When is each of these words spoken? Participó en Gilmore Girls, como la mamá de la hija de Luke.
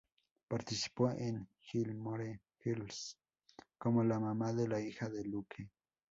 Participó 0.47 1.11
en 1.11 1.47
Gilmore 1.59 2.41
Girls, 2.63 3.19
como 3.77 4.03
la 4.03 4.19
mamá 4.19 4.51
de 4.51 4.67
la 4.67 4.79
hija 4.81 5.07
de 5.07 5.23
Luke. 5.25 5.69